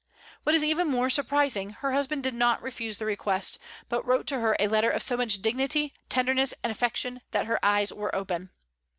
[0.41, 4.39] What is even more surprising, her husband did not refuse the request, but wrote to
[4.39, 8.49] her a letter of so much dignity, tenderness, and affection that her eyes were opened.